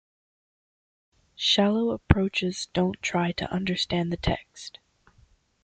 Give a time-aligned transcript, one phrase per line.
[1.35, 4.79] Shallow approaches don't try to understand the text.